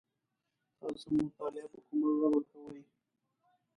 [0.79, 2.79] تاسو مطالعه په کومه ژبه کوی؟